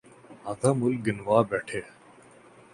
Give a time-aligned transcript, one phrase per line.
[0.49, 1.81] آدھا ملک گنوا بیٹھے۔